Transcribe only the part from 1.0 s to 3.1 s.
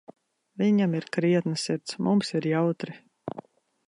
krietna sirds, mums ir jautri.